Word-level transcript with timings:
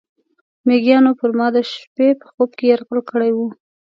میږیانو 0.65 1.11
پر 1.19 1.31
ما 1.37 1.47
د 1.55 1.57
شپې 1.71 2.07
په 2.19 2.25
خوب 2.31 2.49
کې 2.57 2.65
یرغل 2.71 2.99
کړی 3.11 3.31
و. 3.33 3.39